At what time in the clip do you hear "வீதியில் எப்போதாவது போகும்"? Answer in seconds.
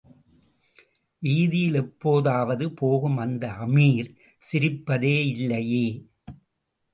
1.21-3.17